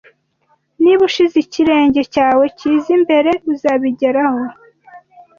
[0.81, 4.41] Niba ushize ikirenge cyawe cyiza imbere, uzabigeraho